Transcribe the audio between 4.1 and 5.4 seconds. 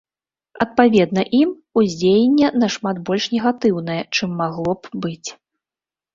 чым магло б быць.